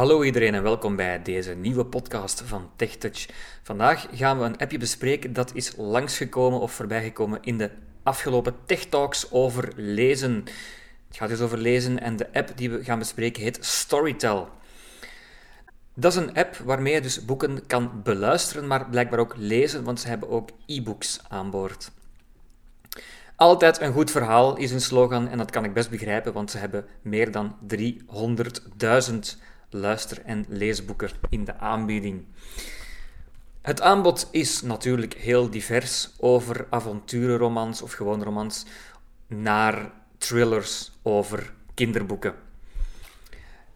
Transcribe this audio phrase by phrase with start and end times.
[0.00, 3.26] Hallo iedereen en welkom bij deze nieuwe podcast van TechTouch.
[3.62, 7.70] Vandaag gaan we een appje bespreken dat is langsgekomen of voorbijgekomen in de
[8.02, 10.34] afgelopen Tech Talks over lezen.
[11.08, 14.48] Het gaat dus over lezen en de app die we gaan bespreken heet Storytel.
[15.94, 20.00] Dat is een app waarmee je dus boeken kan beluisteren, maar blijkbaar ook lezen, want
[20.00, 21.90] ze hebben ook e-books aan boord.
[23.36, 26.58] Altijd een goed verhaal is hun slogan en dat kan ik best begrijpen, want ze
[26.58, 29.18] hebben meer dan 300.000
[29.70, 32.24] luister- en leesboeken in de aanbieding.
[33.62, 38.64] Het aanbod is natuurlijk heel divers, over avonturenromans of gewoon romans,
[39.26, 42.34] naar thrillers over kinderboeken.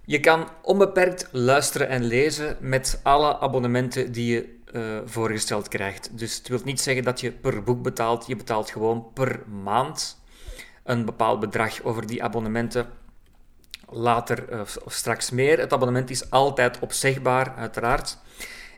[0.04, 6.18] Je kan onbeperkt luisteren en lezen met alle abonnementen die je uh, voorgesteld krijgt.
[6.18, 10.22] Dus het wil niet zeggen dat je per boek betaalt, je betaalt gewoon per maand
[10.82, 12.86] een bepaald bedrag over die abonnementen
[13.88, 15.58] later uh, of straks meer.
[15.58, 18.18] Het abonnement is altijd opzegbaar, uiteraard.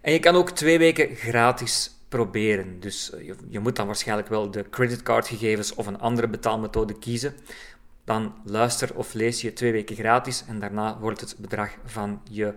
[0.02, 2.80] En je kan ook twee weken gratis proberen.
[2.80, 7.34] Dus uh, je, je, moet dan waarschijnlijk wel de creditcardgegevens of een andere betaalmethode kiezen.
[8.04, 12.54] Dan luister of lees je twee weken gratis en daarna wordt het bedrag van je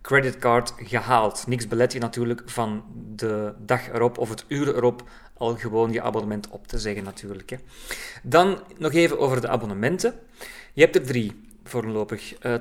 [0.00, 1.46] creditcard gehaald.
[1.46, 5.02] Niks belet je natuurlijk van de dag erop of het uur erop
[5.36, 7.50] al gewoon je abonnement op te zeggen natuurlijk.
[7.50, 7.56] Hè.
[8.22, 10.14] Dan nog even over de abonnementen.
[10.72, 12.44] Je hebt er drie voorlopig.
[12.46, 12.60] Uh, eh,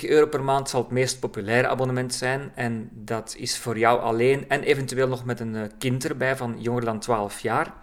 [0.00, 2.52] 12,99 euro per maand zal het meest populaire abonnement zijn.
[2.54, 6.56] En dat is voor jou alleen en eventueel nog met een uh, kind erbij van
[6.58, 7.74] jonger dan 12 jaar.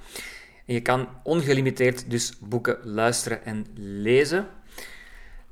[0.65, 4.47] Je kan ongelimiteerd dus boeken luisteren en lezen.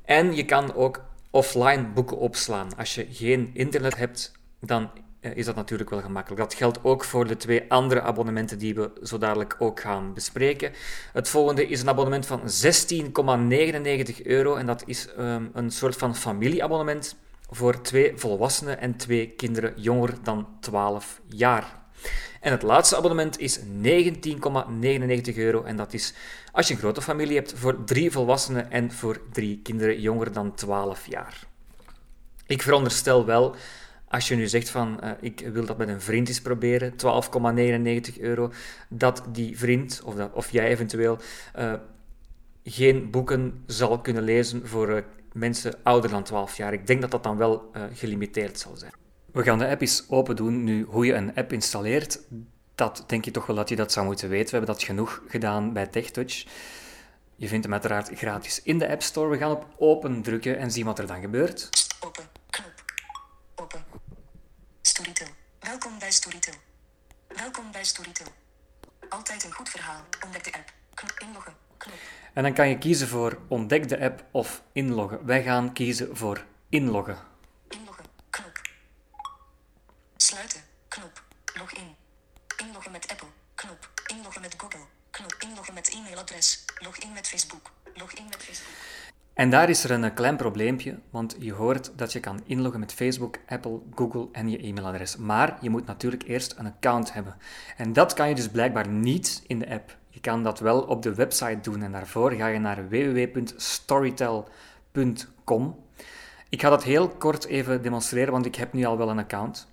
[0.04, 2.76] En je kan ook offline boeken opslaan.
[2.76, 5.02] Als je geen internet hebt, dan eh,
[5.34, 6.40] is dat natuurlijk wel gemakkelijk.
[6.40, 10.72] Dat geldt ook voor de twee andere abonnementen die we zo dadelijk ook gaan bespreken.
[11.12, 16.16] Het volgende is een abonnement van 16,99 euro en dat is um, een soort van
[16.16, 17.16] familieabonnement
[17.50, 21.82] voor twee volwassenen en twee kinderen jonger dan 12 jaar.
[22.40, 23.64] En het laatste abonnement is 19,99
[25.34, 26.14] euro en dat is
[26.52, 30.54] als je een grote familie hebt voor drie volwassenen en voor drie kinderen jonger dan
[30.54, 31.46] 12 jaar.
[32.46, 33.54] Ik veronderstel wel
[34.14, 38.20] als je nu zegt van uh, ik wil dat met een vriend eens proberen, 12,99
[38.20, 38.52] euro,
[38.88, 41.18] dat die vriend of, dat, of jij eventueel
[41.58, 41.72] uh,
[42.64, 45.02] geen boeken zal kunnen lezen voor uh,
[45.32, 46.72] mensen ouder dan 12 jaar.
[46.72, 48.92] Ik denk dat dat dan wel gelimiteerd zal zijn.
[49.32, 50.64] We gaan de app eens open doen.
[50.64, 52.20] Nu, hoe je een app installeert,
[52.74, 54.50] dat denk je toch wel dat je dat zou moeten weten.
[54.50, 56.44] We hebben dat genoeg gedaan bij TechTouch.
[57.36, 59.30] Je vindt hem uiteraard gratis in de App Store.
[59.30, 61.68] We gaan op open drukken en zien wat er dan gebeurt.
[62.04, 62.43] Open.
[64.86, 65.26] Storytel.
[65.60, 66.54] Welkom bij Storytel.
[67.28, 68.26] Welkom bij Storytel.
[69.08, 70.04] Altijd een goed verhaal.
[70.24, 70.72] Ontdek de app.
[70.94, 71.54] Knop inloggen.
[71.76, 71.98] Knop.
[72.32, 75.26] En dan kan je kiezen voor ontdek de app of inloggen.
[75.26, 77.18] Wij gaan kiezen voor inloggen.
[77.68, 78.04] Inloggen.
[78.30, 78.60] Knop.
[80.16, 80.60] Sluiten.
[80.88, 81.22] Knop.
[81.58, 81.96] Login.
[82.56, 83.28] Inloggen met Apple.
[83.54, 83.90] Knop.
[84.06, 84.86] Inloggen met Google.
[85.10, 85.34] Knop.
[85.38, 86.64] Inloggen met e-mailadres.
[86.78, 87.70] Login met Facebook.
[87.94, 88.74] Login met Facebook.
[89.34, 92.92] En daar is er een klein probleempje, want je hoort dat je kan inloggen met
[92.92, 95.16] Facebook, Apple, Google en je e-mailadres.
[95.16, 97.36] Maar je moet natuurlijk eerst een account hebben.
[97.76, 99.96] En dat kan je dus blijkbaar niet in de app.
[100.08, 105.82] Je kan dat wel op de website doen en daarvoor ga je naar www.storytel.com.
[106.48, 109.68] Ik ga dat heel kort even demonstreren, want ik heb nu al wel een account.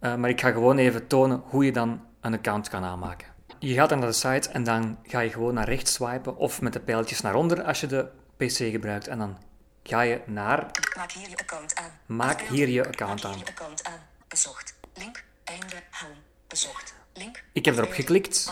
[0.00, 3.28] Uh, maar ik ga gewoon even tonen hoe je dan een account kan aanmaken.
[3.58, 6.60] Je gaat dan naar de site en dan ga je gewoon naar rechts swipen of
[6.60, 8.08] met de pijltjes naar onder als je de
[8.46, 9.08] PC gebruikt.
[9.08, 9.38] En dan
[9.82, 10.70] ga je naar...
[10.96, 11.90] Maak hier je account aan.
[12.06, 13.44] Maak hier je account aan.
[13.44, 13.82] account.
[14.28, 14.74] Bezocht.
[14.94, 15.24] Link.
[15.44, 15.82] Einde.
[15.90, 16.14] Home.
[16.46, 16.94] Bezocht.
[17.12, 17.42] Link.
[17.52, 18.44] Ik heb erop geklikt.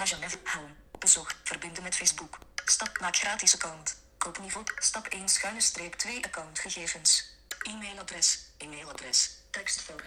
[0.45, 0.67] Home.
[0.99, 1.37] Bezocht.
[1.45, 2.39] Verbinden met Facebook.
[2.65, 2.99] Stap.
[3.01, 3.97] Maak gratis account.
[4.19, 4.65] Koopniveau.
[4.79, 7.39] Stap 1 schuine streep 2 accountgegevens.
[7.63, 8.53] E-mailadres.
[8.59, 9.39] E-mailadres.
[9.51, 10.03] Tekstveld.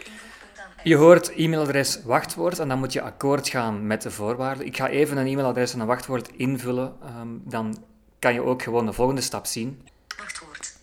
[0.83, 4.65] Je hoort e-mailadres, wachtwoord en dan moet je akkoord gaan met de voorwaarden.
[4.65, 6.97] Ik ga even een e-mailadres en een wachtwoord invullen.
[7.19, 7.85] Um, dan
[8.23, 9.87] kan je ook gewoon de volgende stap zien.
[10.17, 10.73] Wachtwoord.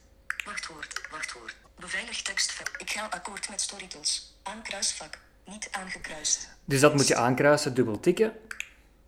[0.45, 1.01] Wachtwoord.
[1.11, 1.57] Wachtwoord.
[1.79, 2.71] Beveiligd tekstveld.
[2.79, 4.35] Ik ga akkoord met Storytools.
[4.43, 5.19] Aankruisvak.
[5.45, 6.49] Niet aangekruist.
[6.65, 8.33] Dus dat moet je aankruisen, dubbel tikken.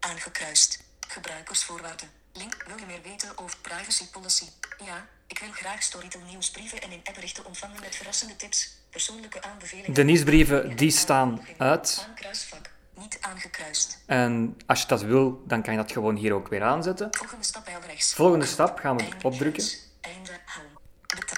[0.01, 0.85] Aangekruist.
[1.09, 2.09] Gebruikersvoorwaarden.
[2.33, 2.65] Link.
[2.67, 4.45] Wil je meer weten over privacy policy?
[4.85, 9.95] Ja, ik wil graag Storytel nieuwsbrieven en in appberichten ontvangen met verrassende tips, persoonlijke aanbevelingen.
[9.95, 12.06] De nieuwsbrieven die staan uit.
[12.09, 12.71] Aankruisvak.
[12.94, 14.03] Niet aangekruist.
[14.06, 17.09] En als je dat wil, dan kan je dat gewoon hier ook weer aanzetten.
[17.11, 18.15] Volgende stap rechts.
[18.15, 19.65] Volgende stap gaan we opdrukken.
[20.00, 20.41] Einde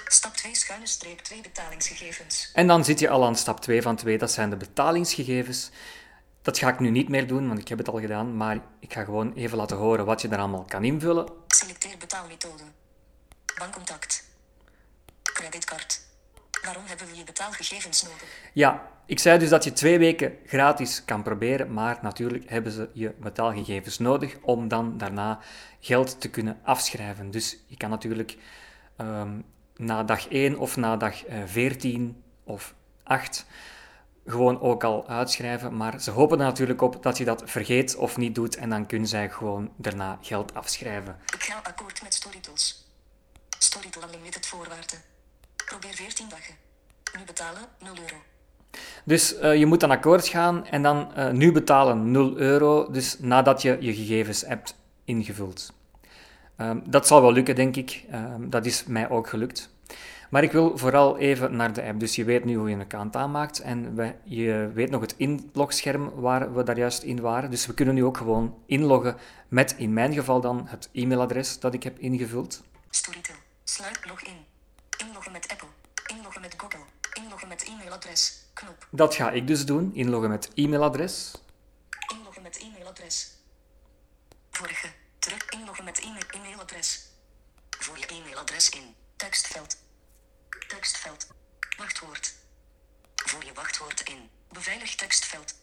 [0.07, 2.51] Stap 2 schuine streep 2 betalingsgegevens.
[2.53, 5.69] En dan zit je al aan stap 2 van 2, dat zijn de betalingsgegevens.
[6.41, 8.93] Dat ga ik nu niet meer doen, want ik heb het al gedaan, maar ik
[8.93, 11.27] ga gewoon even laten horen wat je er allemaal kan invullen.
[11.47, 12.63] Selecteer betaalmethode.
[13.59, 14.23] Bankcontact.
[15.21, 16.01] Creditcard.
[16.65, 18.23] Waarom hebben we je betaalgegevens nodig?
[18.53, 22.89] Ja, ik zei dus dat je twee weken gratis kan proberen, maar natuurlijk hebben ze
[22.93, 25.39] je betaalgegevens nodig om dan daarna
[25.79, 27.31] geld te kunnen afschrijven.
[27.31, 28.37] Dus je kan natuurlijk
[28.97, 29.41] ehm,
[29.75, 32.73] na dag 1 of na dag eh, 14 of
[33.03, 33.45] 8
[34.25, 38.17] gewoon ook al uitschrijven, maar ze hopen er natuurlijk op dat je dat vergeet of
[38.17, 41.19] niet doet en dan kunnen zij gewoon daarna geld afschrijven.
[41.33, 42.85] Ik ga akkoord met Storytools.
[43.59, 45.14] Storytel Unlimited voorwaarden.
[45.65, 46.55] Probeer 14 dagen.
[47.17, 48.15] Nu betalen 0 euro.
[49.03, 53.19] Dus eh, je moet dan akkoord gaan en dan eh, nu betalen 0 euro, dus
[53.19, 55.73] nadat je je gegevens hebt ingevuld.
[56.55, 58.03] Ehm, dat zal wel lukken, denk ik.
[58.11, 59.73] Ehm, dat is mij ook gelukt.
[60.29, 61.99] Maar ik wil vooral even naar de app.
[61.99, 65.15] Dus je weet nu hoe je een account aanmaakt en we, je weet nog het
[65.17, 67.49] inlogscherm waar we daar juist in waren.
[67.49, 69.15] Dus we kunnen nu ook gewoon inloggen
[69.47, 72.63] met in mijn geval dan het e-mailadres dat ik heb ingevuld.
[72.89, 73.35] Storytel.
[73.63, 74.54] Sluit login.
[75.07, 75.67] Inloggen met Apple.
[76.07, 76.85] Inloggen met Google.
[77.13, 78.45] Inloggen met e-mailadres.
[78.53, 78.87] Knop.
[78.89, 81.31] Dat ga ik dus doen, inloggen met e-mailadres.
[82.13, 83.31] Inloggen met e-mailadres.
[84.51, 84.87] Vorige.
[85.19, 87.09] Terug inloggen met e-mail e-mailadres.
[87.69, 88.95] Voer je e-mailadres in.
[89.15, 89.77] Tekstveld.
[90.67, 91.27] Tekstveld.
[91.77, 92.35] Wachtwoord.
[93.15, 94.29] Voer je wachtwoord in.
[94.51, 95.55] Beveilig tekstveld.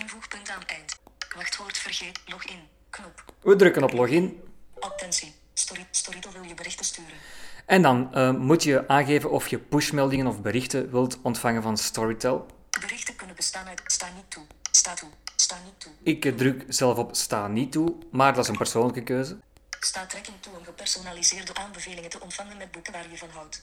[0.00, 0.98] Invoegpunt aan eind.
[1.36, 2.20] Wachtwoord vergeet.
[2.26, 2.68] Login.
[2.90, 3.24] Knop.
[3.40, 4.42] We drukken op login
[4.78, 5.34] Attentie.
[5.54, 7.18] Story, Storytel wil je berichten sturen.
[7.66, 12.46] En dan eh, moet je aangeven of je pushmeldingen of berichten wilt ontvangen van Storytel.
[12.80, 14.42] Berichten kunnen bestaan uit sta niet toe.
[14.70, 15.08] Sta toe.
[15.36, 15.92] Sta niet toe.
[16.02, 19.36] Ik druk zelf op sta niet toe, maar dat is een persoonlijke keuze.
[19.80, 23.62] Sta trekking toe om gepersonaliseerde aanbevelingen te ontvangen met boeken waar je van houdt.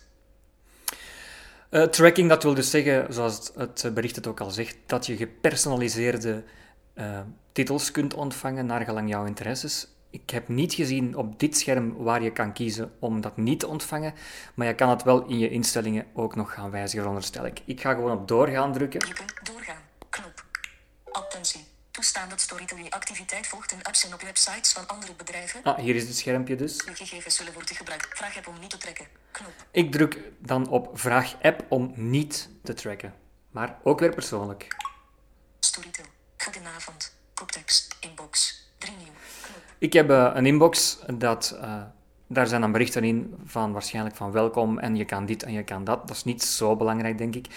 [1.69, 5.05] Eh, tracking, dat wil dus zeggen, zoals het, het bericht het ook al zegt, dat
[5.05, 6.43] je gepersonaliseerde
[6.93, 7.19] eh,
[7.51, 9.87] titels kunt ontvangen naar gelang jouw interesses.
[10.13, 13.67] Ik heb niet gezien op dit scherm waar je kan kiezen om dat niet te
[13.67, 14.13] ontvangen,
[14.53, 17.61] maar je kan het wel in je instellingen ook nog gaan wijzigen, veronderstel ik.
[17.65, 19.07] Ik ga gewoon op doorgaan drukken.
[19.07, 19.81] Je kunt doorgaan.
[20.09, 20.45] Knop.
[21.11, 21.65] Attentie.
[21.91, 25.63] Toestaan dat Storytel je activiteit volgt in apps en op websites van andere bedrijven.
[25.63, 26.75] Ah, hier is het schermpje dus.
[26.85, 28.17] Je gegevens zullen worden gebruikt.
[28.17, 29.07] Vraag heb om niet te trekken.
[29.31, 29.53] Knop.
[29.71, 33.13] Ik druk dan op vraag app om niet te tracken,
[33.51, 34.67] maar ook weer persoonlijk.
[35.59, 36.05] Storytel.
[36.37, 37.15] Goedenavond.
[37.33, 37.95] Koptekst.
[37.99, 38.62] Inbox.
[38.83, 39.07] 3 nieuw.
[39.41, 39.61] Knop.
[39.77, 41.81] Ik heb eh, een inbox, dat, eh,
[42.27, 45.63] daar zijn dan berichten in van waarschijnlijk van welkom en je kan dit en je
[45.63, 46.07] kan dat.
[46.07, 47.47] Dat is niet zo belangrijk, denk ik.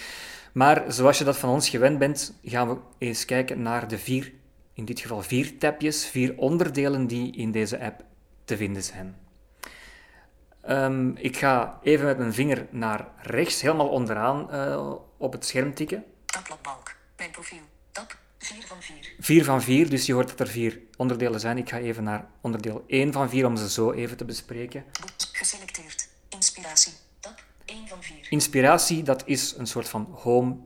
[0.51, 4.33] Maar zoals je dat van ons gewend bent, gaan we eens kijken naar de vier,
[4.73, 8.03] in dit geval vier tabjes, vier onderdelen die in deze app
[8.45, 9.15] te vinden zijn.
[10.61, 15.73] Ehm, ik ga even met mijn vinger naar rechts, helemaal onderaan eh, op het scherm
[15.73, 16.03] tikken.
[16.25, 16.95] Tabbladbalk.
[17.17, 17.61] Mijn profiel.
[17.91, 18.17] Tab.
[18.37, 19.13] 4 van 4.
[19.19, 21.57] 4 van 4, dus je hoort dat er vier onderdelen zijn.
[21.57, 24.83] Ik ga even naar onderdeel 1 van 4 om ze zo even te bespreken.
[25.01, 25.09] Boek.
[25.31, 26.09] Geselecteerd.
[26.29, 26.93] Inspiratie.
[27.19, 27.43] Tab.
[27.65, 28.27] 1 van 4.
[28.29, 30.57] Inspiratie, dat is een soort van home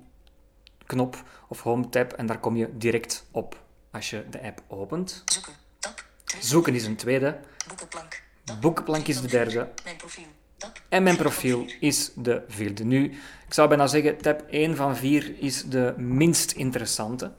[0.85, 5.24] knop of home tab en daar kom je direct op als je de app opent.
[5.25, 5.53] Zoeken.
[5.79, 6.06] Tab.
[6.24, 8.24] 2 Zoeken is een tweede, Boekenplank.
[8.44, 8.62] Tab.
[8.62, 9.69] boekenplank is de derde.
[9.83, 10.25] Mijn profiel.
[10.89, 12.83] En mijn profiel is de vierde.
[12.83, 13.03] Nu,
[13.47, 17.31] ik zou bijna zeggen, tab 1 van 4 is de minst interessante.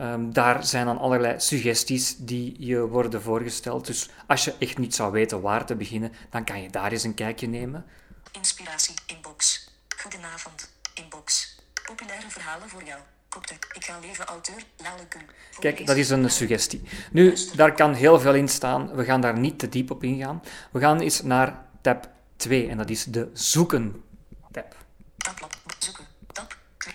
[0.00, 3.86] Ehm, daar zijn dan allerlei suggesties die je worden voorgesteld.
[3.86, 7.04] Dus als je echt niet zou weten waar te beginnen, dan kan je daar eens
[7.04, 7.84] een kijkje nemen.
[8.32, 8.94] Inspiratie.
[9.06, 9.70] Inbox.
[9.96, 10.70] Goedenavond.
[10.94, 11.58] Inbox.
[11.86, 13.00] Populaire verhalen voor jou.
[13.72, 14.62] Ik ga leven auteur.
[14.76, 15.22] Lalekun.
[15.58, 16.82] Kijk, dat is een suggestie.
[17.12, 18.94] Nu, daar kan heel veel in staan.
[18.94, 20.42] We gaan daar niet te diep op ingaan.
[20.70, 24.02] We gaan eens naar tab 2 en dat is de zoeken
[24.50, 24.76] tab.
[25.16, 26.56] Tab.
[26.76, 26.94] 2.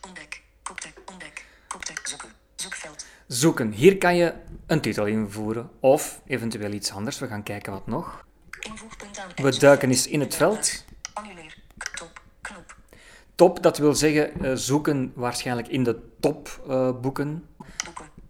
[0.00, 0.42] Ontdek.
[0.62, 0.98] Koptek.
[1.06, 1.44] Ontdek.
[1.68, 2.00] Koptek.
[2.04, 2.32] Zoeken.
[2.56, 3.04] Zoekveld.
[3.36, 3.72] Zoeken.
[3.72, 4.34] Hier kan je
[4.66, 7.18] een titel invoeren of eventueel iets anders.
[7.18, 8.24] We gaan kijken wat nog.
[9.36, 10.84] We duiken eens in het veld.
[11.94, 12.20] Top.
[12.40, 12.76] Knop.
[13.34, 17.00] Top, dat wil zeggen eh, zoeken waarschijnlijk in de topboeken.
[17.00, 17.48] Boeken.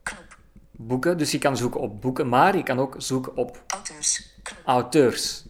[0.02, 0.36] Knop.
[0.72, 1.18] boeken.
[1.18, 4.34] Dus je kan zoeken op boeken, maar je kan ook zoeken op Auteurs.
[4.42, 4.60] Knop.
[4.64, 5.44] auteurs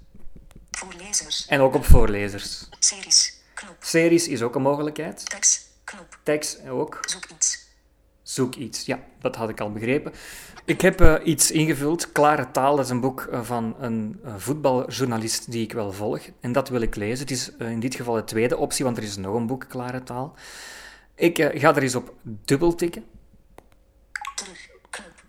[0.71, 1.47] Voor lezers.
[1.47, 2.69] en ook op voorlezers.
[2.79, 3.41] Series.
[3.55, 3.77] Knop.
[3.81, 5.31] Series is ook een mogelijkheid.
[5.31, 5.69] Tekst.
[5.85, 6.19] Knop.
[6.23, 6.99] Tekst ook.
[7.01, 7.66] Zoek iets.
[8.27, 8.87] Zoek iets.
[8.87, 10.13] Ja, dat had ik al begrepen.
[10.65, 12.13] Ik heb eh, iets ingevuld.
[12.13, 16.21] Klare Taal, dat is een boek eh, van een eh, voetbaljournalist die ik wel volg.
[16.41, 17.19] En dat wil ik lezen.
[17.19, 20.03] Het is in dit geval de tweede optie, want er is nog een boek, Klare
[20.03, 20.35] Taal.
[21.15, 23.05] Ik ga er eens op dubbel tikken.
[24.35, 24.69] Terug.
[24.91, 25.25] Knop.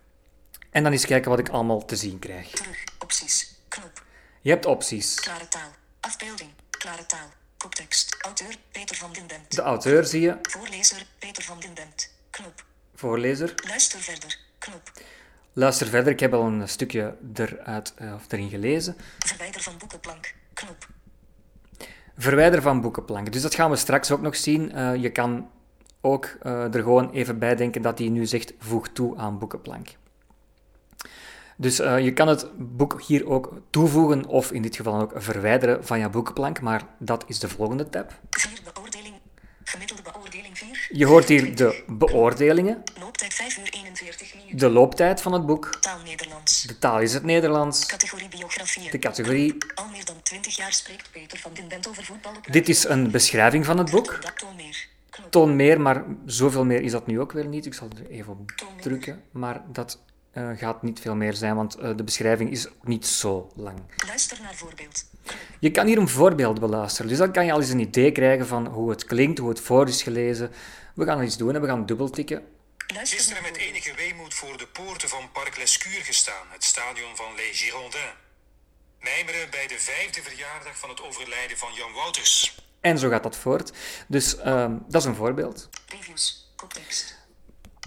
[0.69, 2.49] En dan eens kijken wat ik allemaal te zien krijg.
[2.49, 2.83] Terug.
[2.99, 3.59] Opties.
[3.67, 4.03] Knop.
[4.41, 5.15] Je hebt opties.
[5.15, 5.71] Klare taal.
[5.99, 6.49] Afbeelding.
[6.69, 7.29] Klare taal.
[7.57, 8.17] Koptekst.
[8.21, 9.41] Auteur Peter van den.
[9.47, 10.37] De auteur zie je.
[10.41, 11.73] Voorlezer Peter van den.
[12.29, 12.65] Knop.
[12.97, 13.53] Voorlezer.
[13.67, 14.39] Luister verder.
[14.57, 14.91] Knop.
[15.53, 16.11] Luister verder.
[16.11, 18.95] Ik heb al een stukje eruit, eh, of erin gelezen.
[19.19, 20.33] Verwijder van boekenplank.
[20.53, 20.87] Knop.
[22.17, 23.31] Verwijderen van boekenplanken.
[23.31, 24.71] Dus dat gaan we straks ook nog zien.
[24.71, 25.49] Eh, je kan
[26.01, 29.95] ook eh, er gewoon even bij denken dat hij nu zegt voeg toe aan boekenplank.
[31.57, 35.85] Dus uh, je kan het boek hier ook toevoegen of in dit geval ook verwijderen
[35.85, 38.19] van je boekenplank, maar dat is de volgende tab.
[38.29, 39.15] 4 beoordeling.
[39.63, 40.86] Gemiddelde beoordeling 4.
[40.97, 44.57] Je hoort hier de beoordelingen, Looptijd 5 uur 41 minuten.
[44.57, 46.61] de looptijd van het boek, Taal Nederlands.
[46.61, 48.91] de taal is het Nederlands, Categorie biografieën.
[48.91, 49.57] de categorie.
[49.75, 53.11] Al meer dan 20 jaar spreekt Peter van den Bent over voetbal Dit is een
[53.11, 54.19] beschrijving van het boek.
[54.35, 54.87] Toon meer.
[55.09, 55.31] Knop.
[55.31, 57.65] Toon meer, maar zoveel meer is dat nu ook weer niet.
[57.65, 58.51] Ik zal er even op
[58.81, 59.99] drukken, maar dat
[60.31, 63.77] eh, gaat niet veel meer zijn, want eh, de beschrijving is niet zo lang.
[64.07, 65.05] Luister naar voorbeeld.
[65.59, 68.47] Je kan hier een voorbeeld beluisteren, dus dan kan je al eens een idee krijgen
[68.47, 70.51] van hoe het klinkt, hoe het voor is gelezen.
[70.97, 72.43] We gaan iets doen en we gaan dubbeltikken.
[72.87, 77.61] Gisteren met enige weemoed voor de poorten van Parc Lescure gestaan, het stadion van Les
[77.61, 78.13] Girondins.
[78.99, 82.59] Mijmeren bij de vijfde verjaardag van het overlijden van Jan Wouters.
[82.81, 83.71] En zo gaat dat voort.
[84.07, 85.69] Dus ehm, dat is een voorbeeld.
[85.87, 86.51] Reviews.
[86.55, 87.17] Koptekst.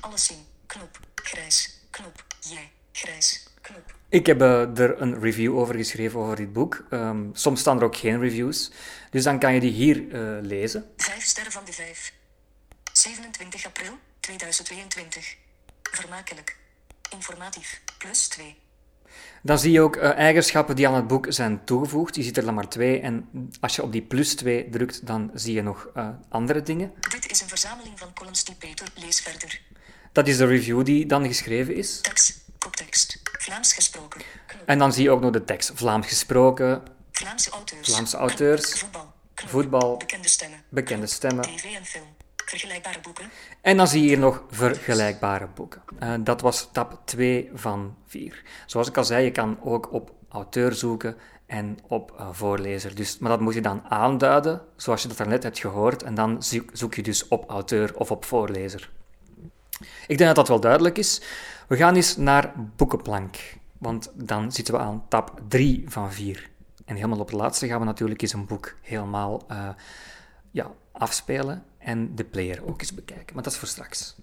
[0.01, 0.45] Alles zien.
[0.67, 0.99] Knop.
[1.15, 1.81] Grijs.
[1.91, 2.25] Knop.
[2.41, 2.71] Jij.
[2.93, 3.47] Grijs.
[3.61, 3.95] Knop.
[4.09, 6.85] Ik heb eh, er een review over geschreven over dit boek.
[6.91, 8.71] Ehm, soms staan er ook geen reviews.
[9.11, 10.93] Dus dan kan je die hier eh, lezen.
[10.97, 12.19] 5 sterren van de 5.
[13.01, 15.37] 27 april 2022.
[15.83, 16.57] Vermakelijk.
[17.11, 17.81] Informatief.
[17.99, 18.57] Plus 2.
[19.43, 22.15] Dan zie je ook eh, eigenschappen die aan het boek zijn toegevoegd.
[22.15, 23.01] Je ziet er dan maar twee.
[23.01, 23.29] En
[23.61, 26.93] als je op die plus 2 drukt, dan zie je nog eh, andere dingen.
[27.11, 29.61] Dit is een verzameling van columns die Peter lees verder.
[30.13, 32.01] Dat is de review die dan geschreven is.
[32.01, 32.41] Tekst.
[32.59, 33.21] Koptekst.
[33.23, 34.21] Vlaams gesproken.
[34.47, 34.63] Knop.
[34.67, 35.73] En dan zie je ook nog de tekst.
[35.75, 37.89] Vlaams gesproken, Vlaamse auteurs.
[37.89, 38.63] Vlaamse auteurs.
[38.63, 38.81] Knop.
[38.81, 39.13] Voetbal.
[39.35, 39.51] Knop.
[39.51, 39.97] Voetbal.
[39.97, 40.63] Bekende stemmen.
[40.69, 41.45] bekende stemmen.
[41.45, 42.20] TV en film.
[42.51, 43.31] Vergelijkbare boeken.
[43.61, 45.83] En dan zie je hier nog vergelijkbare boeken.
[45.99, 48.43] Eh, dat was tab 2 van 4.
[48.67, 51.17] Zoals ik al zei, je kan ook op auteur zoeken
[51.47, 52.95] en op eh, voorlezer.
[52.95, 56.03] Dus, maar dat moet je dan aanduiden, zoals je dat daarnet hebt gehoord.
[56.03, 56.43] En dan
[56.73, 58.91] zoek, je dus op auteur of op voorlezer.
[60.07, 61.23] Ik denk dat dat wel duidelijk is.
[61.69, 63.37] We gaan eens naar boekenplank.
[63.79, 66.51] Want dan zitten we aan tab 3 van 4.
[66.85, 69.69] En helemaal op het laatste gaan we natuurlijk eens een boek helemaal eh,
[70.51, 73.35] ja, afspelen en de player ook eens bekijken.
[73.35, 74.15] Maar dat is voor straks.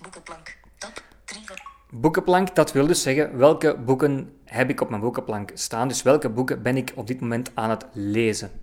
[0.00, 0.56] Boekenplank.
[0.78, 1.56] Tab 3 van...
[1.94, 5.88] Boekenplank, dat wil dus zeggen welke boeken heb ik op mijn boekenplank staan.
[5.88, 8.60] Dus welke boeken ben ik op dit moment aan het lezen.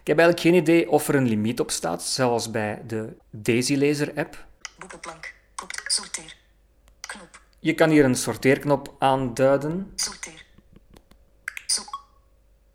[0.00, 3.74] Ik heb eigenlijk geen idee of er een limiet op staat, zoals bij de Daisy
[3.74, 4.46] Lezer app.
[4.78, 5.34] Boekenplank.
[5.54, 5.70] Kop.
[5.86, 6.36] Sorteer.
[7.00, 7.40] Knop.
[7.58, 9.92] Je kan hier een sorteerknop aanduiden.
[9.94, 10.44] Sorteer.
[11.66, 11.82] Zo.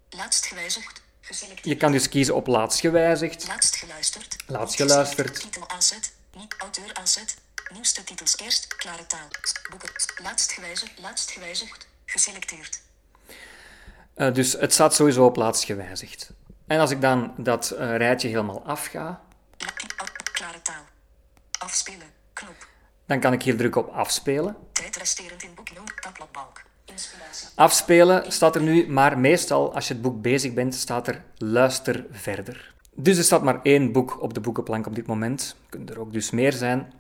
[0.10, 1.05] Laatst gewijzigd.
[1.26, 1.66] Geselecteerd.
[1.66, 3.48] Je kan dus kiezen op laatst gewijzigd.
[3.48, 4.36] Laatst geluisterd.
[4.48, 5.40] Laatst geluisterd.
[5.40, 6.14] Titel aanzet.
[6.38, 7.38] Niet auteur aanzet.
[7.74, 8.76] Nieuwste titels eerst.
[8.76, 9.28] Klare taal.
[9.70, 9.90] Boeken.
[10.24, 11.00] Laatst gewijzigd.
[11.00, 11.88] Laatst gewijzigd.
[12.06, 12.82] Geselecteerd.
[14.14, 16.30] Eh, dus het staat sowieso op laatst gewijzigd.
[16.68, 19.22] En als ik dan dat eh, rijtje helemaal afga,
[20.32, 20.84] Klare taal.
[21.60, 22.14] Afspelen.
[22.34, 22.68] Knop.
[23.06, 24.56] dan kan ik hier drukken op afspelen.
[24.72, 25.84] Tijd resterend in boek 0.
[26.02, 26.62] Tabbladbalk.
[27.56, 32.06] Afspelen staat er nu, maar meestal als je het boek bezig bent, staat er luister
[32.12, 32.74] verder.
[32.94, 35.56] Dus er staat maar één boek op de boekenplank op dit moment.
[35.70, 36.94] Kunnen er ook dus meer zijn.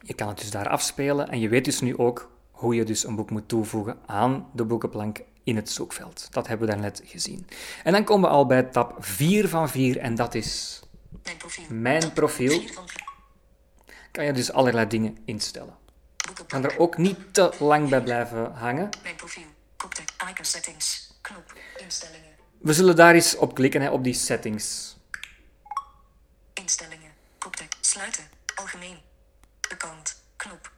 [0.00, 3.04] Je kan het dus daar afspelen en je weet dus nu ook hoe je dus
[3.04, 6.26] een boek moet toevoegen aan de boekenplank in het zoekveld.
[6.30, 7.46] Dat hebben we daarnet gezien.
[7.84, 10.80] En dan komen we al bij tab 4 van 4 en dat is...
[11.22, 11.64] Mijn profiel.
[11.68, 12.62] Mijn profiel.
[14.10, 15.76] Kan je dus allerlei dingen instellen.
[16.46, 18.88] Kan er ook niet te lang bij blijven hangen.
[19.02, 19.46] Mijn profiel.
[19.76, 20.10] Koptek.
[20.30, 21.12] Icon settings.
[21.20, 21.52] Knop.
[21.76, 22.30] Instellingen.
[22.58, 24.96] We zullen daar eens op klikken, hè, op die settings.
[26.54, 27.10] Instellingen.
[27.38, 27.72] Koptek.
[27.80, 28.24] Sluiten.
[28.54, 28.96] Algemeen.
[29.72, 30.22] Account.
[30.36, 30.70] Knop.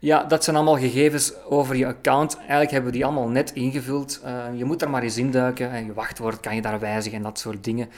[0.00, 2.36] Ja, dat zijn allemaal gegevens over je account.
[2.36, 4.20] Eigenlijk hebben we die allemaal net ingevuld.
[4.24, 5.70] Eh, je moet daar maar eens induiken.
[5.70, 7.90] En je wachtwoord kan je daar wijzigen en dat soort dingen.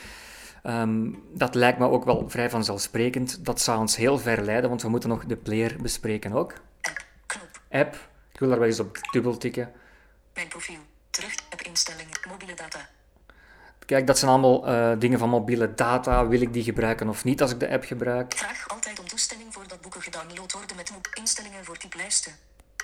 [0.63, 3.45] Ehm, dat lijkt me ook wel vrij vanzelfsprekend.
[3.45, 6.53] Dat zou ons heel ver leiden, want we moeten nog de player bespreken ook.
[6.81, 7.05] App.
[7.25, 7.61] Knop.
[7.69, 7.93] App.
[8.31, 9.71] Ik wil daar wel eens op dubbel tikken.
[10.33, 10.79] Mijn profiel.
[11.09, 11.35] Terug.
[11.49, 12.19] App instellingen.
[12.27, 12.89] Mobiele data.
[13.85, 16.27] Kijk, dat zijn allemaal eh, dingen van mobiele data.
[16.27, 18.33] Wil ik die gebruiken of niet als ik de app gebruik?
[18.33, 20.91] Vraag altijd om toestemming voordat boeken gedownload worden met.
[21.13, 22.33] Instellingen voor type lijsten.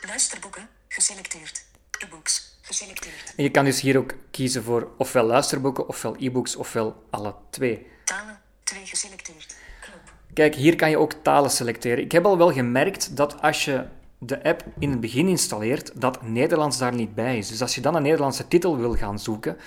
[0.07, 0.69] Luisterboeken.
[0.88, 1.65] Geselecteerd.
[1.98, 2.49] E-books.
[2.69, 3.33] Geselecteerd.
[3.35, 7.88] En je kan dus hier ook kiezen voor ofwel luisterboeken, ofwel e-books, ofwel alle twee.
[8.03, 8.39] Talen.
[8.63, 9.55] 2 geselecteerd.
[9.81, 10.13] Knop.
[10.33, 12.03] Kijk, hier kan je ook talen selecteren.
[12.03, 13.85] Ik heb al wel gemerkt dat als je
[14.17, 17.47] de app in het begin installeert, dat Nederlands daar niet bij is.
[17.47, 19.57] Dus als je dan een Nederlandse titel wil gaan zoeken,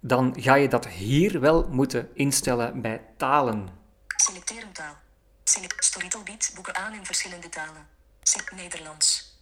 [0.00, 3.68] dan ga je dat hier wel moeten instellen bij talen.
[4.16, 4.96] Selecteer een taal.
[5.44, 7.86] Select Storytel biedt boeken aan in verschillende talen.
[8.22, 9.38] Select Nederlands.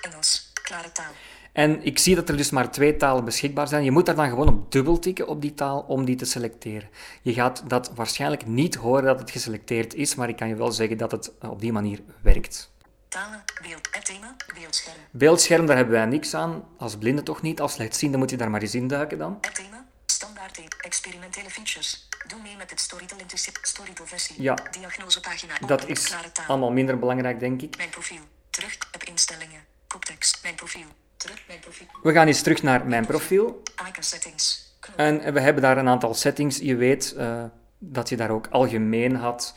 [0.00, 0.52] Engels.
[0.62, 1.12] Klare taal.
[1.58, 3.84] En ik zie dat er dus maar twee talen beschikbaar zijn.
[3.84, 6.88] Je moet daar dan gewoon op dubbel tikken op die taal om die te selecteren.
[7.22, 10.72] Je gaat dat waarschijnlijk niet horen dat het geselecteerd is, maar ik kan je wel
[10.72, 12.70] zeggen dat het eh, op die manier werkt.
[13.08, 14.96] Talen, beeld, thema, beeldscherm.
[15.10, 16.64] Beeldscherm, daar hebben wij niks aan.
[16.76, 17.60] Als blinde toch niet.
[17.60, 19.40] Als slechtziende moet je daar maar eens induiken dan.
[19.40, 22.08] Thema, standaard experimentele features.
[22.26, 23.16] Doe mee met het Storytel
[23.62, 24.42] Storytel versie.
[24.42, 24.56] Ja.
[24.70, 25.54] Diagnosepagina.
[25.66, 26.14] Dat is
[26.46, 27.76] allemaal minder belangrijk, denk ik.
[27.76, 28.22] Mijn profiel.
[28.50, 29.60] Terug, app instellingen.
[29.86, 30.86] Koptekst, mijn profiel.
[31.18, 31.86] Terug, mijn profiel.
[32.02, 33.62] We gaan eens terug naar mijn profiel.
[33.88, 34.72] Icon settings.
[34.80, 34.96] Knop.
[34.98, 36.58] En we hebben daar een aantal settings.
[36.58, 37.44] Je weet eh,
[37.78, 39.54] dat je daar ook algemeen had.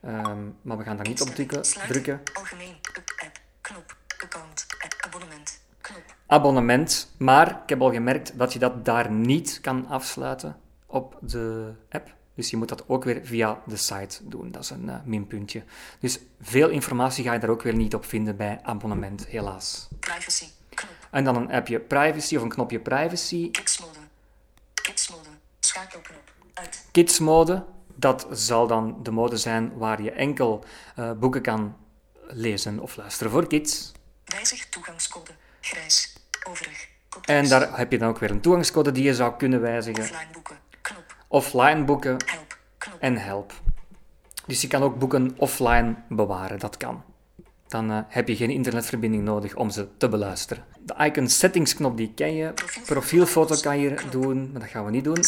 [0.00, 1.64] Ehm, maar we gaan daar niet op drukken.
[1.64, 2.02] Sluiten.
[2.02, 2.34] drukken.
[2.34, 2.76] Algemeen.
[2.96, 3.40] App, app.
[3.60, 3.96] Knop.
[4.22, 4.66] Account.
[4.78, 4.96] App.
[5.00, 5.60] Abonnement.
[5.80, 6.02] Knop.
[6.26, 7.14] Abonnement.
[7.18, 12.14] Maar ik heb al gemerkt dat je dat daar niet kan afsluiten op de app.
[12.34, 14.50] Dus je moet dat ook weer via de site doen.
[14.50, 15.62] Dat is een eh, minpuntje.
[16.00, 19.88] Dus veel informatie ga je daar ook weer niet op vinden bij abonnement, helaas.
[20.00, 20.46] Privacy.
[21.10, 23.50] En dan een appje privacy of een knopje privacy.
[23.50, 23.98] Kids mode.
[24.74, 25.28] Kids mode.
[25.60, 26.32] Schakelknop.
[26.54, 26.86] Uit.
[26.92, 30.64] Kids mode, dat zal dan de mode zijn waar je enkel
[30.96, 31.76] eh, boeken kan
[32.26, 33.92] lezen of luisteren voor kids.
[34.24, 35.30] Wijzig toegangscode.
[35.60, 36.16] Grijs.
[36.48, 36.88] Overig.
[37.24, 40.02] En daar heb je dan ook weer een toegangscode die je zou kunnen wijzigen.
[40.02, 40.58] Offline boeken.
[40.80, 41.16] Knop.
[41.28, 42.58] Offline boeken Help.
[42.78, 43.00] Knop.
[43.00, 43.52] en help.
[44.46, 47.04] Dus je kan ook boeken offline bewaren, dat kan.
[47.68, 50.64] Dan eh, heb je geen internetverbinding nodig om ze te beluisteren.
[50.80, 52.54] De icon settings knop die ken je.
[52.86, 55.24] Profielfoto kan je doen, maar dat gaan we niet doen.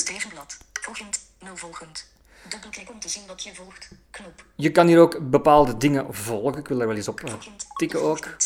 [0.81, 1.21] Volgend.
[1.39, 2.09] Nul volgend.
[2.49, 3.91] Dubbelklik om te zien wat je volgt.
[4.11, 4.45] Knop.
[4.55, 6.61] Je kan hier ook bepaalde dingen volgen.
[6.61, 7.33] Ik wil er wel eens op eh,
[7.77, 8.37] tikken ook.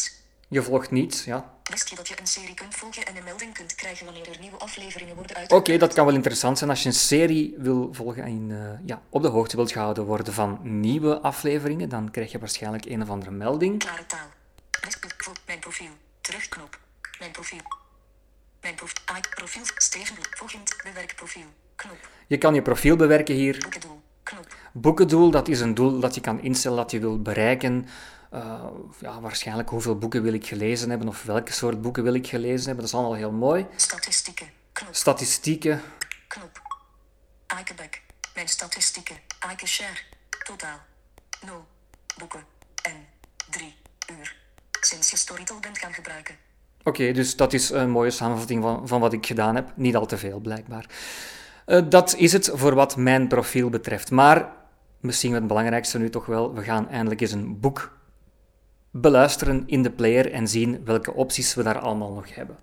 [0.48, 1.53] Je volgt niets, ja.
[1.70, 4.40] Wist je dat je een serie kunt volgen en een melding kunt krijgen wanneer er
[4.40, 5.80] nieuwe afleveringen worden Oké, uitgebracht?
[5.80, 9.22] dat kan wel interessant zijn als je een serie wil volgen en eh, ja, op
[9.22, 11.88] de hoogte wilt gehouden worden van nieuwe afleveringen.
[11.88, 13.78] Dan krijg je waarschijnlijk een of andere melding.
[13.78, 14.28] Klare taal.
[15.46, 15.90] Mijn profiel.
[16.20, 16.78] Terugknop.
[17.18, 17.60] Mijn profiel.
[18.60, 19.62] Mijn prof ah, profiel.
[19.76, 20.28] Stevenblad.
[20.30, 20.76] Volgend.
[20.84, 21.46] Bewerk profiel.
[21.76, 22.08] Knop.
[22.26, 23.58] Je kan je profiel bewerken hier.
[23.58, 24.00] Boekendoel.
[24.22, 24.46] Knop.
[24.72, 27.86] Boekendoel, dat is een doel dat je kan instellen dat je wil bereiken.
[28.34, 28.64] Eh,
[29.00, 32.66] ja, waarschijnlijk hoeveel boeken wil ik gelezen hebben of welke soort boeken wil ik gelezen
[32.66, 32.76] hebben.
[32.76, 33.66] Dat is allemaal heel mooi.
[33.76, 34.46] Statistieken.
[34.72, 34.94] Knop.
[34.94, 35.82] Statistieken.
[36.28, 36.62] Knop.
[37.60, 38.00] Ikeback.
[38.34, 39.16] Mijn statistieken.
[39.52, 39.98] Ike share.
[40.42, 40.78] Totaal.
[41.46, 41.66] 0.
[42.18, 42.44] Boeken.
[42.82, 42.92] En.
[43.50, 43.74] 3
[44.18, 44.36] uur.
[44.80, 46.34] Sinds je Storytel bent gaan gebruiken.
[46.82, 49.72] Oké, dus dat is een mooie samenvatting van, van wat ik gedaan heb.
[49.76, 50.86] Niet al te veel, blijkbaar.
[51.66, 54.10] Eh, dat is het voor wat mijn profiel betreft.
[54.10, 54.52] Maar
[55.00, 58.02] misschien het belangrijkste nu toch wel, we gaan eindelijk eens een boek
[58.96, 62.58] beluisteren in de player en zien welke opties we daar allemaal nog hebben.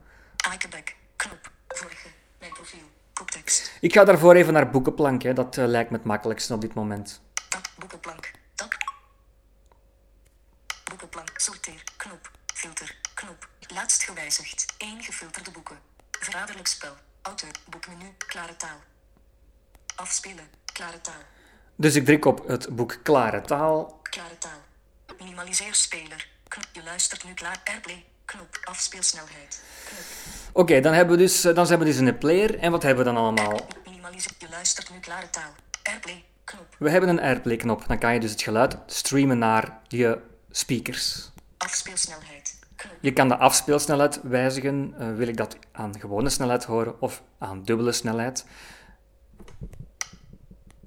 [1.16, 1.52] Knop.
[1.68, 2.08] Vorige.
[2.40, 2.90] Mijn profiel.
[3.14, 3.78] Koptekst.
[3.82, 5.34] Ik ga daarvoor even naar boekenplank, hè.
[5.34, 7.22] dat eh, lijkt me het makkelijkste op dit moment.
[7.50, 7.62] Tab.
[7.78, 8.32] Boekenplank.
[8.56, 8.78] Tab.
[10.90, 11.32] Boekenplank.
[11.36, 11.84] Sorteer.
[11.98, 12.32] Knop.
[12.54, 12.96] Filter.
[13.14, 13.50] Knop.
[13.74, 14.74] Laatst gewijzigd.
[14.78, 15.78] 1 gefilterde boeken.
[16.12, 16.94] Verraderlijk spel.
[17.22, 17.52] Auteur.
[17.70, 18.14] Boekmenu.
[18.18, 18.80] Klare taal.
[19.96, 20.48] Afspelen.
[20.74, 21.22] Klare taal.
[21.76, 24.00] Dus ik druk op het boek Klare Taal.
[24.02, 24.70] Klare taal.
[25.24, 26.28] Minimaliseer speler.
[26.48, 26.66] Knop.
[26.72, 27.62] Je luistert nu klaar.
[27.64, 28.06] Airplay.
[28.26, 28.60] Knop.
[28.64, 29.62] Afspeelsnelheid.
[29.86, 30.06] Knop.
[30.52, 32.60] Oké, dan, hebben we dus, eh, dan zijn we dus in de player.
[32.60, 33.68] En wat hebben we dan allemaal?
[33.86, 34.32] Minimaliseer.
[34.38, 35.52] Je luistert nu klare taal.
[35.84, 36.24] Airplay.
[36.44, 36.76] Knop.
[36.80, 37.88] We hebben een Airplay-knop.
[37.88, 40.20] Dan kan je dus het geluid streamen naar je
[40.52, 41.32] speakers.
[41.58, 42.60] Afspeelsnelheid.
[42.76, 42.98] Knop.
[43.02, 44.94] Je kan de afspeelsnelheid wijzigen.
[44.98, 48.46] Eh, wil ik dat aan gewone snelheid horen of aan dubbele snelheid?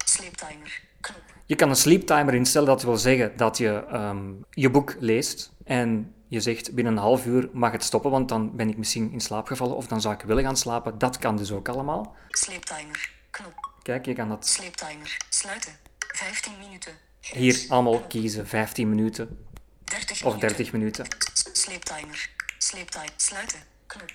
[0.05, 0.81] Sleeptimer.
[1.01, 1.34] Knop.
[1.45, 2.67] Je kan een sleeptimer instellen.
[2.67, 7.25] Dat wil zeggen dat je ehm, je boek leest en je zegt binnen een half
[7.25, 10.13] uur mag het stoppen, want dan ben ik misschien in slaap gevallen of dan zou
[10.13, 10.97] ik willen gaan slapen.
[10.97, 12.15] Dat kan dus ook allemaal.
[12.29, 13.11] Sleeptimer.
[13.29, 13.73] Knop.
[13.81, 15.17] Kijk, je kan dat Sleeptimer.
[15.29, 15.71] Sluiten.
[15.99, 16.93] 15 minuten.
[17.19, 18.47] Hier allemaal kiezen.
[18.47, 19.45] 15 minuten
[19.83, 20.39] 30 of minuten.
[20.39, 21.05] 30 minuten.
[21.53, 22.29] Sleeptimer.
[22.57, 23.09] Sleeptimer.
[23.15, 23.59] Sluiten.
[23.85, 24.11] Knop.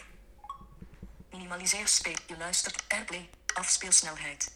[1.30, 2.16] Minimaliseer speel.
[2.26, 2.84] Je luistert.
[2.88, 3.28] Airplay.
[3.54, 4.52] Afspeelsnelheid.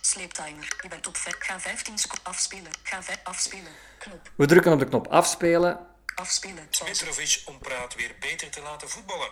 [0.00, 0.76] Sleeptimer.
[0.82, 1.34] Je bent op 5.
[1.38, 2.70] Ga 15 seconden afspelen.
[2.82, 3.72] Ga 5 afspelen.
[3.98, 4.30] Knop.
[4.36, 5.78] We drukken op de knop afspelen.
[6.14, 6.68] Afspelen.
[6.84, 9.30] Mitrovic om Praat weer beter te laten voetballen.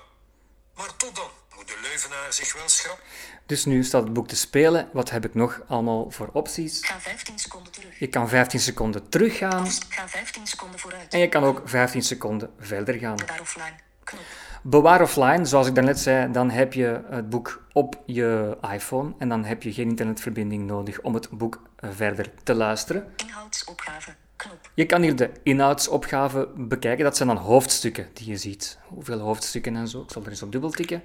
[0.74, 3.04] Maar tot dan moet de Leuvenaar zich wel schrappen.
[3.46, 4.88] Dus nu staat het boek te spelen.
[4.92, 6.86] Wat heb ik nog allemaal voor opties?
[6.86, 7.98] Ga 15 seconden terug.
[7.98, 11.12] Je kan 15 seconden teruggaan Ga 15 seconden vooruit.
[11.12, 13.16] en je kan ook 15 seconden verder gaan.
[13.16, 13.74] Daar offline.
[14.04, 14.22] Knop.
[14.62, 19.28] Bewaar offline, zoals ik daarnet zei, dan heb je het boek op je iPhone en
[19.28, 23.12] dan heb je geen internetverbinding nodig om het boek eh, verder te luisteren.
[23.16, 24.14] Inhoudsopgave.
[24.36, 24.70] Knop.
[24.74, 27.04] Je kan hier de inhoudsopgave bekijken.
[27.04, 28.78] Dat zijn dan hoofdstukken die je ziet.
[28.82, 30.00] Hoeveel hoofdstukken en zo.
[30.02, 31.02] Ik zal er eens op dubbel tikken.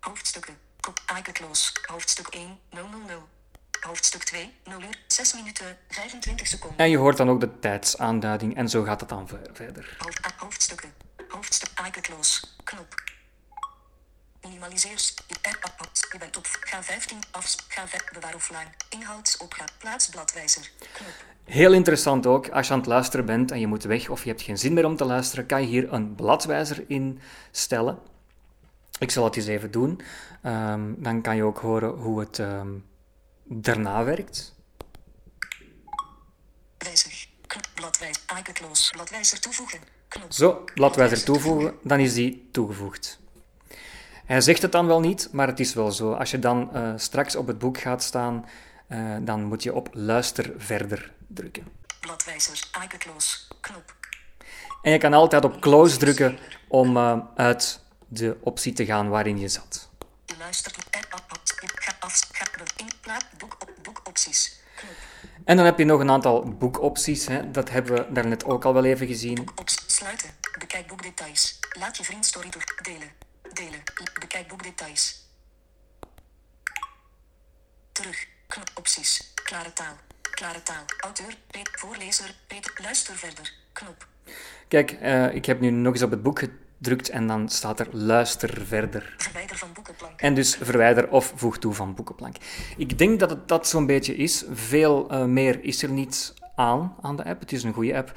[0.00, 0.54] Hoofdstukken.
[0.80, 1.00] Kop.
[1.32, 1.70] Close.
[1.86, 2.58] Hoofdstuk 1.
[2.70, 2.84] 000.
[3.80, 4.52] Hoofdstuk 2.
[4.64, 4.98] 0 uur.
[5.06, 5.76] 6 minuten.
[5.88, 6.78] 25 seconden.
[6.78, 9.96] En je hoort dan ook de tijdsaanduiding en zo gaat het dan ver- verder.
[9.98, 10.92] Ah, hoofdstukken.
[11.34, 12.46] Hoofdstuk close.
[12.64, 12.94] Knop.
[14.42, 14.98] Minimaliseer.
[15.26, 16.46] Je bent op.
[16.60, 17.54] Ga 15 af.
[17.68, 18.10] Ga ver.
[18.12, 18.70] Bewaar offline.
[18.88, 19.64] Inhoudsopga.
[19.78, 20.70] Plaats bladwijzer.
[20.92, 21.14] Knop.
[21.44, 24.28] Heel interessant ook, als je aan het luisteren bent en je moet weg of je
[24.28, 27.98] hebt geen zin meer om te luisteren, kan je hier een bladwijzer instellen.
[28.98, 30.00] Ik zal het eens even doen.
[30.42, 32.72] Ehm, dan kan je ook horen hoe het ehm,
[33.44, 34.54] daarna werkt.
[36.78, 37.26] Wijzig.
[37.46, 37.66] Knop.
[37.74, 38.22] Bladwijzer.
[38.38, 38.92] Icon close.
[38.92, 39.93] Bladwijzer toevoegen.
[40.28, 43.18] Zo, bladwijzer toevoegen, dan is die toegevoegd.
[44.24, 46.12] Hij zegt het dan wel niet, maar het is wel zo.
[46.12, 48.46] Als je dan eh, straks op het boek gaat staan,
[48.86, 51.66] eh, dan moet je op luister verder drukken.
[52.00, 52.68] Bladwijzer.
[52.84, 53.38] Icon close.
[53.60, 53.94] Knop.
[54.82, 59.38] En je kan altijd op close drukken om eh, uit de optie te gaan waarin
[59.38, 59.90] je zat.
[63.00, 63.26] Plaat.
[63.38, 63.70] Boek op.
[63.82, 64.62] Boekopties.
[65.44, 67.26] En dan heb je nog een aantal boekopties.
[67.26, 67.50] Hè.
[67.50, 69.34] Dat hebben we daarnet ook al wel even gezien.
[69.34, 69.83] Boekopties.
[69.94, 70.30] Sluiten.
[70.58, 71.58] Bekijk boekdetails.
[71.78, 72.64] Laat je vriend story door.
[72.82, 73.12] Delen.
[73.52, 73.82] Delen.
[74.20, 75.28] Bekijk boekdetails.
[77.92, 78.26] Terug.
[78.46, 78.70] Knop.
[78.74, 79.32] Opties.
[79.34, 79.96] Klare taal.
[80.30, 80.84] Klare taal.
[80.98, 81.36] Auteur.
[81.50, 81.70] Peet.
[81.72, 82.34] Voorlezer.
[82.46, 82.72] Peter.
[82.82, 83.52] Luister verder.
[83.72, 84.06] Knop.
[84.68, 87.88] Kijk, eh, ik heb nu nog eens op het boek gedrukt en dan staat er
[87.96, 89.14] luister verder.
[89.16, 90.20] Verwijder van boekenplank.
[90.20, 92.36] En dus verwijder of voeg toe van boekenplank.
[92.76, 94.44] Ik denk dat het dat zo'n beetje is.
[94.50, 97.40] Veel eh, meer is er niet aan aan de app.
[97.40, 98.12] Het is een goede app.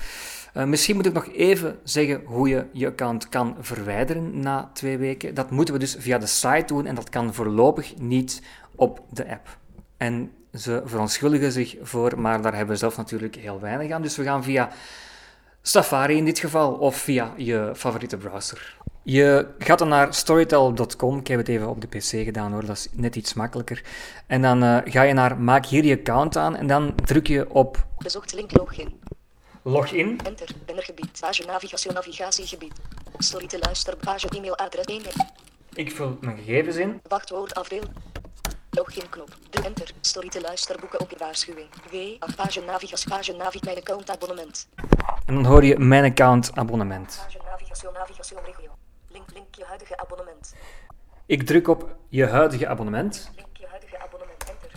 [0.53, 4.97] Eh, misschien moet ik nog even zeggen hoe je je account kan verwijderen na twee
[4.97, 5.33] weken.
[5.33, 8.41] Dat moeten we dus via de site doen en dat kan voorlopig niet
[8.75, 9.57] op de app.
[9.97, 14.01] En ze verontschuldigen zich voor, maar daar hebben we zelf natuurlijk heel weinig aan.
[14.01, 14.69] Dus we gaan via
[15.61, 18.76] Safari in dit geval, of via je favoriete browser.
[19.09, 21.17] Je gaat dan naar storytel.com.
[21.17, 23.83] Ik heb het even op de PC gedaan hoor, dat is net iets makkelijker.
[24.25, 27.49] En dan eh, ga je naar maak hier je account aan en dan druk je
[27.49, 28.99] op Bezocht link login.
[29.61, 30.19] login.
[30.23, 30.49] Enter.
[30.65, 31.19] Binnengebied.
[31.19, 31.91] Page navigatie.
[31.91, 32.73] Navigatiegebied.
[33.17, 33.99] Story te luisteren.
[33.99, 35.01] Page e-mailadres 1.
[35.73, 37.01] Ik vul mijn gegevens in.
[37.07, 37.83] Wachtwoord afdeel.
[38.69, 39.29] Login knop.
[39.49, 39.91] De enter.
[40.01, 40.81] Story te luisteren.
[40.81, 41.67] Boeken op waarschuwing.
[41.91, 41.95] W.
[42.35, 43.09] Page navigatie.
[43.09, 43.59] Page navi.
[43.63, 44.67] Mijn account abonnement.
[45.25, 47.21] En dan hoor je mijn account abonnement.
[47.25, 47.89] Page navigatie.
[47.93, 48.71] Navigatie regio.
[49.17, 49.33] Link.
[49.33, 50.53] Link je huidige abonnement.
[51.25, 53.31] Ik druk op je huidige abonnement.
[53.35, 54.43] Link je huidige abonnement.
[54.49, 54.71] Enter.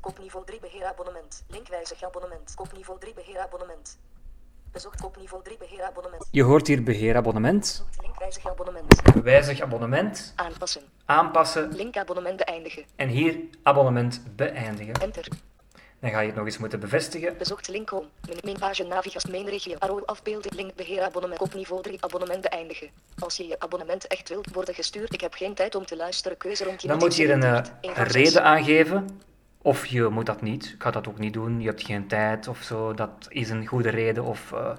[0.00, 1.44] Kopniveau 3 beheerabonnement.
[1.48, 2.54] Link wijzig abonnement.
[2.54, 3.98] Kopniveau 3 beheerabonnement.
[4.72, 6.28] Bezocht kopniveau 3 beheerabonnement.
[6.30, 7.84] Je hoort hier beheerabonnement.
[8.02, 9.02] Link wijzig abonnement.
[9.22, 10.32] Wijzig abonnement.
[10.36, 10.82] Aanpassen.
[11.04, 11.72] Aanpassen.
[11.72, 12.84] Link abonnement beëindigen.
[12.96, 14.94] En hier abonnement beëindigen.
[14.94, 15.28] Enter.
[16.00, 17.36] Dan ga je het nog eens moeten bevestigen.
[17.38, 18.06] Bezocht link home.
[18.42, 19.30] Mijn, page navigatie.
[19.30, 19.76] Mijn regio.
[19.78, 20.54] Arrow afbeelding.
[20.54, 21.40] Link beheerabonnement.
[21.40, 22.88] Op niveau 3 abonnement beëindigen.
[23.18, 25.14] Als je je abonnement echt wilt worden gestuurd.
[25.14, 26.36] Ik heb geen tijd om te luisteren.
[26.36, 28.12] Keuze rond je Dan moet je hier een, eh, een zes.
[28.12, 29.20] reden aangeven.
[29.62, 30.64] Of je moet dat niet.
[30.64, 31.60] Ik ga dat ook niet doen.
[31.60, 32.94] Je hebt geen tijd of zo.
[32.94, 34.24] Dat is een goede reden.
[34.24, 34.70] Of eh,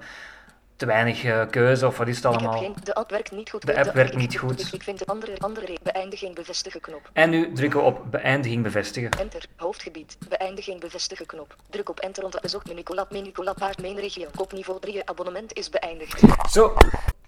[0.78, 1.86] te weinig eh, keuze.
[1.86, 2.58] Of wat is het allemaal.
[2.58, 3.66] geen, de app werkt niet goed.
[3.66, 4.60] De app werkt ik- niet ik- goed.
[4.60, 5.76] Ik, ik vind de andere, andere.
[5.82, 7.10] Beëindiging bevestigen knop.
[7.12, 9.10] En nu drukken we op beëindiging bevestigen.
[9.10, 9.44] Enter.
[9.56, 10.18] Hoofdgebied.
[10.28, 11.54] Beëindiging bevestigen knop.
[11.70, 14.26] Druk op enter om te bezocht Minicola Minicola paard main regio.
[14.36, 16.20] Op niveau 3 abonnement is beëindigd.
[16.50, 16.74] Zo,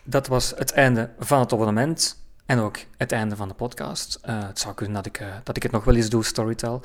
[0.03, 2.19] dat was het einde van het abonnement.
[2.47, 4.19] En ook het einde van de podcast.
[4.23, 6.83] Eh, het zou kunnen dat ik, eh, dat ik het nog wel eens doe, Storytel.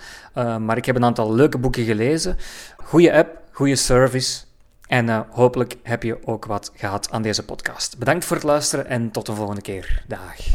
[0.60, 2.38] Maar ik heb een aantal leuke boeken gelezen.
[2.78, 4.45] Goede app, goede service.
[4.88, 7.98] En eh, hopelijk heb je ook wat gehad aan deze podcast.
[7.98, 10.04] Bedankt voor het luisteren en tot de volgende keer.
[10.08, 10.54] Dag.